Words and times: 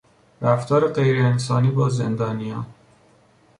رفتار 0.41 0.93
غیرانسانی 0.93 1.69
با 1.71 1.89
زندانیان 1.89 2.65